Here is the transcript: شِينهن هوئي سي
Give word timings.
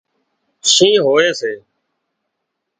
شِينهن 0.73 1.01
هوئي 1.05 1.31
سي 1.39 1.51